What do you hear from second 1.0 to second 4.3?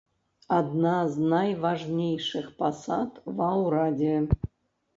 з найважнейшых пасад ва ўрадзе.